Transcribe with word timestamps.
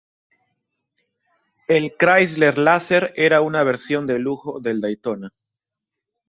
El 1.67 1.95
Chrysler 1.95 2.57
Laser 2.57 3.13
era 3.15 3.41
una 3.41 3.61
versión 3.63 4.07
de 4.07 4.17
lujo 4.17 4.59
del 4.59 4.81
Daytona. 4.81 5.31